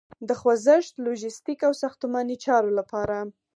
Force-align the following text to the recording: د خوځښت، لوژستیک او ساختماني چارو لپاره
د 0.27 0.29
خوځښت، 0.39 0.93
لوژستیک 1.03 1.59
او 1.67 1.73
ساختماني 1.81 2.35
چارو 2.45 2.69
لپاره 2.79 3.17